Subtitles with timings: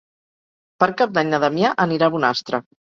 [0.85, 2.67] Per Cap d'Any na Damià anirà a Bonastre.